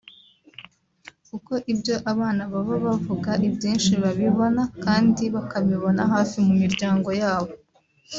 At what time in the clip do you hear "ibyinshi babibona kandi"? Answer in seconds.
3.47-5.23